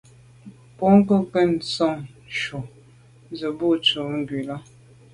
[0.77, 1.95] Bônke’ nke nson
[2.37, 2.59] ju
[3.37, 4.57] ze bo tù’ ngù là.